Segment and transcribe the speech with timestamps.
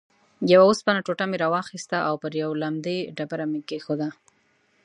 [0.51, 4.09] یوه اوسپنه ټوټه مې راواخیسته او پر یوې لندې ډبره مې کېښووله.